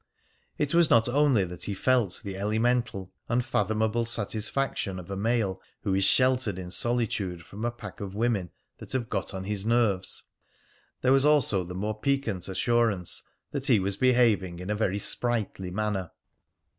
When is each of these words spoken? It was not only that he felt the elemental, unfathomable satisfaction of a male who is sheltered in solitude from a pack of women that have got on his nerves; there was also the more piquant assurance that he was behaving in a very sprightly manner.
It 0.57 0.73
was 0.73 0.89
not 0.89 1.07
only 1.07 1.45
that 1.45 1.65
he 1.65 1.75
felt 1.75 2.21
the 2.23 2.35
elemental, 2.35 3.11
unfathomable 3.29 4.05
satisfaction 4.05 4.97
of 4.97 5.11
a 5.11 5.15
male 5.15 5.61
who 5.81 5.93
is 5.93 6.03
sheltered 6.05 6.57
in 6.57 6.71
solitude 6.71 7.43
from 7.43 7.63
a 7.63 7.69
pack 7.69 7.99
of 8.01 8.15
women 8.15 8.49
that 8.79 8.93
have 8.93 9.09
got 9.09 9.35
on 9.35 9.43
his 9.43 9.63
nerves; 9.63 10.23
there 11.01 11.13
was 11.13 11.23
also 11.23 11.63
the 11.63 11.75
more 11.75 11.99
piquant 11.99 12.47
assurance 12.49 13.21
that 13.51 13.67
he 13.67 13.79
was 13.79 13.95
behaving 13.95 14.57
in 14.57 14.71
a 14.71 14.75
very 14.75 14.97
sprightly 14.97 15.69
manner. 15.69 16.09